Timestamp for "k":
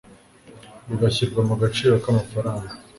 2.03-2.05